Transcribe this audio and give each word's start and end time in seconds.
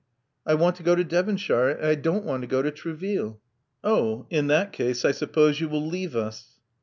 I 0.47 0.55
want 0.55 0.77
to 0.77 0.81
go 0.83 0.95
to 0.95 1.03
Devonshire 1.03 1.69
and 1.69 1.85
I 1.85 1.93
don't 1.93 2.25
want 2.25 2.41
to 2.41 2.47
go 2.47 2.63
to 2.63 2.71
Trouville." 2.71 3.39
Oh! 3.83 4.25
In 4.31 4.47
that 4.47 4.73
case 4.73 5.05
I 5.05 5.11
suppose 5.11 5.61
you 5.61 5.69
will 5.69 5.85
leave 5.87 6.15
us." 6.15 6.57